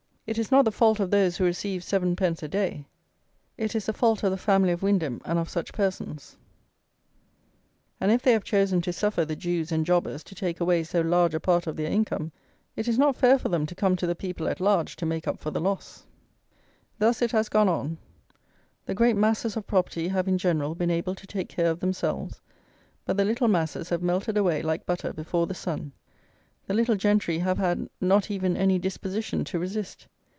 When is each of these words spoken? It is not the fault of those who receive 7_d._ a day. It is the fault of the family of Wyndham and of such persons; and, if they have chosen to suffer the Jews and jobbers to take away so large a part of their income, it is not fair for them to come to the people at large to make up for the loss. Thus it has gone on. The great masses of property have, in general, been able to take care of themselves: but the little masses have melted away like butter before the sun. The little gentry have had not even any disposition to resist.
It 0.27 0.37
is 0.37 0.49
not 0.49 0.63
the 0.63 0.71
fault 0.71 1.01
of 1.01 1.11
those 1.11 1.35
who 1.35 1.43
receive 1.43 1.81
7_d._ 1.81 2.41
a 2.41 2.47
day. 2.47 2.85
It 3.57 3.75
is 3.75 3.87
the 3.87 3.91
fault 3.93 4.23
of 4.23 4.31
the 4.31 4.37
family 4.37 4.71
of 4.71 4.81
Wyndham 4.81 5.19
and 5.25 5.37
of 5.37 5.49
such 5.49 5.73
persons; 5.73 6.37
and, 7.99 8.13
if 8.13 8.21
they 8.21 8.31
have 8.31 8.45
chosen 8.45 8.79
to 8.83 8.93
suffer 8.93 9.25
the 9.25 9.35
Jews 9.35 9.73
and 9.73 9.85
jobbers 9.85 10.23
to 10.23 10.35
take 10.35 10.61
away 10.61 10.83
so 10.85 11.01
large 11.01 11.33
a 11.33 11.41
part 11.41 11.67
of 11.67 11.75
their 11.75 11.91
income, 11.91 12.31
it 12.77 12.87
is 12.87 12.97
not 12.97 13.17
fair 13.17 13.37
for 13.37 13.49
them 13.49 13.65
to 13.65 13.75
come 13.75 13.97
to 13.97 14.07
the 14.07 14.15
people 14.15 14.47
at 14.47 14.61
large 14.61 14.95
to 14.97 15.05
make 15.05 15.27
up 15.27 15.37
for 15.37 15.51
the 15.51 15.59
loss. 15.59 16.05
Thus 16.97 17.21
it 17.21 17.31
has 17.31 17.49
gone 17.49 17.67
on. 17.67 17.97
The 18.85 18.95
great 18.95 19.17
masses 19.17 19.57
of 19.57 19.67
property 19.67 20.07
have, 20.09 20.29
in 20.29 20.37
general, 20.37 20.75
been 20.75 20.91
able 20.91 21.15
to 21.15 21.27
take 21.27 21.49
care 21.49 21.69
of 21.69 21.81
themselves: 21.81 22.39
but 23.03 23.17
the 23.17 23.25
little 23.25 23.49
masses 23.49 23.89
have 23.89 24.01
melted 24.03 24.37
away 24.37 24.61
like 24.61 24.85
butter 24.85 25.11
before 25.11 25.45
the 25.45 25.53
sun. 25.53 25.91
The 26.67 26.73
little 26.73 26.95
gentry 26.95 27.39
have 27.39 27.57
had 27.57 27.89
not 27.99 28.31
even 28.31 28.55
any 28.55 28.79
disposition 28.79 29.43
to 29.43 29.59
resist. 29.59 30.07